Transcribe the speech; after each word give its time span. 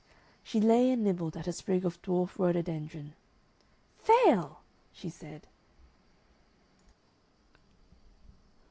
She 0.41 0.59
lay 0.59 0.89
and 0.89 1.03
nibbled 1.03 1.37
at 1.37 1.45
a 1.45 1.53
sprig 1.53 1.85
of 1.85 2.01
dwarf 2.01 2.39
rhododendron. 2.39 3.13
"FAIL!" 3.99 4.61
she 4.91 5.09
said. 5.11 5.45